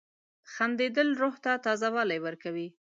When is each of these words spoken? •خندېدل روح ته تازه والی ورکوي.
•خندېدل 0.53 1.09
روح 1.21 1.35
ته 1.43 1.51
تازه 1.65 1.87
والی 1.95 2.19
ورکوي. 2.25 2.67